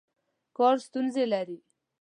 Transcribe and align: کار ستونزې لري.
کار 0.57 0.75
ستونزې 0.85 1.23
لري. 1.33 1.57